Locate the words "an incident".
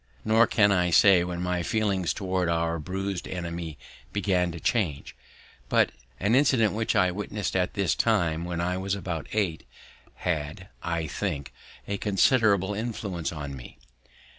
6.19-6.73